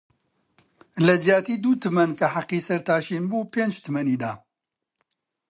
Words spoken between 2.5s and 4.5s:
سەرتاشین بووپنج تمەنی دا